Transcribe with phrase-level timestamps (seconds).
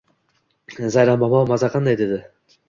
[0.95, 2.19] —Zaynab momo, maza qanday?— dedi.